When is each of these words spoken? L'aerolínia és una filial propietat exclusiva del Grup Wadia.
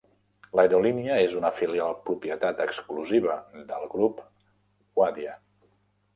L'aerolínia 0.59 1.17
és 1.25 1.35
una 1.41 1.51
filial 1.57 1.93
propietat 2.07 2.65
exclusiva 2.65 3.37
del 3.75 3.87
Grup 3.95 4.27
Wadia. 5.03 5.39